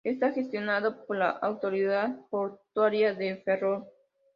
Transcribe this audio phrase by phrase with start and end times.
[0.03, 3.85] Está gestionado por la autoridad portuaria de Ferrol.